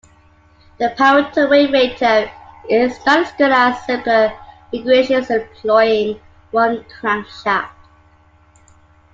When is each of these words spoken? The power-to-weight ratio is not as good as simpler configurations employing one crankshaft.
The 0.79 0.95
power-to-weight 0.97 1.69
ratio 1.71 2.27
is 2.67 2.97
not 3.05 3.19
as 3.27 3.31
good 3.37 3.51
as 3.51 3.85
simpler 3.85 4.33
configurations 4.71 5.29
employing 5.29 6.19
one 6.49 6.83
crankshaft. 6.85 7.69